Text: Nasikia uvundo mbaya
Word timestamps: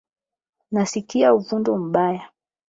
Nasikia 0.73 1.27
uvundo 1.33 1.71
mbaya 1.77 2.25